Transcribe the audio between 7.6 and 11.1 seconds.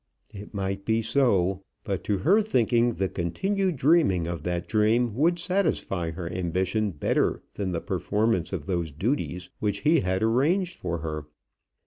the performance of those duties which he had arranged for